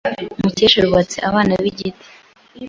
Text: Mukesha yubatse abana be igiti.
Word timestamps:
Mukesha 0.41 0.77
yubatse 0.83 1.17
abana 1.29 1.51
be 1.61 1.67
igiti. 1.73 2.03